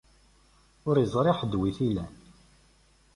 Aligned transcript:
Ur 0.87 0.95
iẓri 1.03 1.33
ḥedd 1.39 1.53
wi 1.59 1.71
tt-ilan. 1.71 2.13